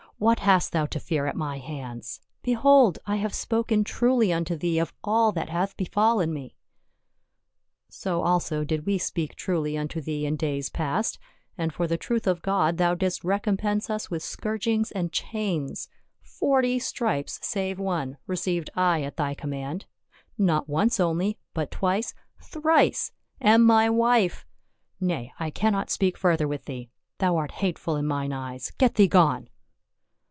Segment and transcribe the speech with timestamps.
[0.31, 2.19] "What hast thou to fear at my hands?
[2.43, 6.53] behold, I have spoken truly unto thee of all that hath befallen mc.""
[7.89, 11.17] So also did we speak truly unto thee in days past,
[11.57, 15.89] and for the truth of God thou didst recompense us with scourgings and chains;
[16.21, 19.85] forty stripes save one re ceived I at thy command—
[20.37, 22.13] not once only, but twice,
[22.43, 24.45] thrice, and my wife—
[25.01, 28.69] Nay, I cannot speak further with thee, thou art hateful in mine eyes.
[28.77, 29.47] Get thee gone."